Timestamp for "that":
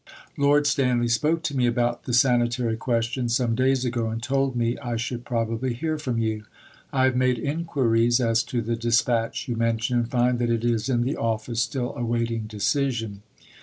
10.39-10.49